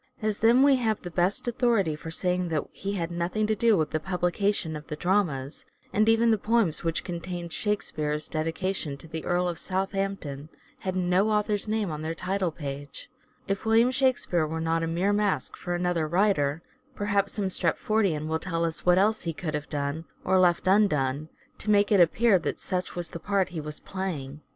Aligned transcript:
As 0.19 0.39
then 0.39 0.63
we 0.63 0.77
have 0.77 1.01
the 1.01 1.11
best 1.11 1.47
authority 1.47 1.95
for 1.95 2.09
saying 2.09 2.49
that 2.49 2.63
he 2.71 2.93
had 2.93 3.11
nothing 3.11 3.45
to 3.45 3.53
do 3.53 3.77
with 3.77 3.91
the 3.91 3.99
publication 3.99 4.75
of 4.75 4.87
the 4.87 4.95
dramas— 4.95 5.63
and 5.93 6.09
even 6.09 6.31
the 6.31 6.39
poems 6.39 6.83
which 6.83 7.03
contained" 7.03 7.53
Shake 7.53 7.83
speare's" 7.83 8.27
dedication 8.27 8.97
to 8.97 9.07
the 9.07 9.23
Earl 9.23 9.47
of 9.47 9.59
Southampton 9.59 10.49
had 10.79 10.95
no 10.95 11.29
author's 11.29 11.67
name 11.67 11.91
on 11.91 12.01
their 12.01 12.15
title 12.15 12.49
pages— 12.51 13.09
if 13.47 13.63
William 13.63 13.91
Shakspere 13.91 14.47
were 14.47 14.59
not 14.59 14.81
a 14.81 14.87
mere 14.87 15.13
mask 15.13 15.55
for 15.55 15.75
another 15.75 16.07
writer, 16.07 16.63
perhaps 16.95 17.33
some 17.33 17.49
Stratfordian 17.49 18.27
will 18.27 18.39
tell 18.39 18.65
us 18.65 18.83
what 18.83 18.97
else 18.97 19.21
he 19.21 19.33
could 19.33 19.53
have 19.53 19.69
done, 19.69 20.05
or 20.25 20.39
left 20.39 20.65
undone, 20.67 21.29
to 21.59 21.69
make 21.69 21.91
it 21.91 21.99
appear 21.99 22.39
that 22.39 22.59
such 22.59 22.95
was 22.95 23.09
the 23.09 23.19
part 23.19 23.49
he 23.49 23.61
was 23.61 23.79
playing. 23.79 24.41